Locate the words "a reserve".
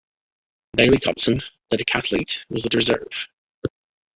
2.65-3.27